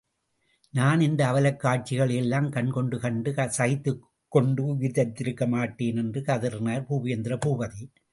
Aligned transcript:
நான் 0.73 0.99
இந்த 0.99 1.27
அவலக் 1.27 1.59
காட்சிகளையெல்லாம் 1.59 2.49
கண்கொண்டு 2.49 2.99
கண்டு 2.99 3.31
சகித்துக்கொண்டு 3.57 4.63
உயிர்தரித்திருக்க 4.71 5.47
மாட்டேன்! 5.47 5.95
என்று 5.95 6.21
கதறினார் 6.21 6.87
பூபேந்திர 6.89 7.35
பூபதி. 7.45 7.85